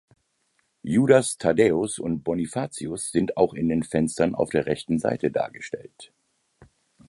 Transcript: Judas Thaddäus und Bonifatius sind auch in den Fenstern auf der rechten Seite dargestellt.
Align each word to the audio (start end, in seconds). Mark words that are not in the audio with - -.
Judas 0.83 1.37
Thaddäus 1.37 1.99
und 1.99 2.23
Bonifatius 2.23 3.11
sind 3.11 3.37
auch 3.37 3.53
in 3.53 3.69
den 3.69 3.83
Fenstern 3.83 4.33
auf 4.33 4.49
der 4.49 4.65
rechten 4.65 4.97
Seite 4.97 5.29
dargestellt. 5.29 6.11